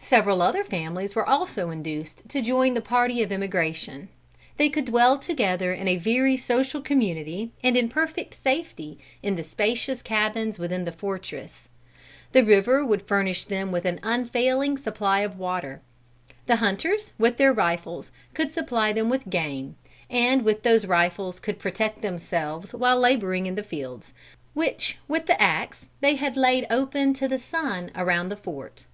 [0.00, 4.08] Several other families were also induced to join the party of emigration.
[4.56, 9.44] They could dwell together in a very social community and in perfect safety in the
[9.44, 11.68] spacious cabins within the fortress.
[12.32, 15.82] The river would furnish them with an unfailing supply of water.
[16.46, 19.76] The hunters, with their rifles, could supply them with game,
[20.08, 24.14] and with those rifles could protect themselves while laboring in the fields,
[24.54, 28.86] which with the axe they had laid open to the sun around the fort.